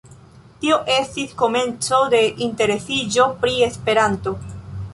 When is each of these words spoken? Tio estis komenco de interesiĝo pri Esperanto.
Tio 0.61 0.77
estis 0.93 1.35
komenco 1.41 1.99
de 2.15 2.21
interesiĝo 2.47 3.27
pri 3.45 3.55
Esperanto. 3.69 4.35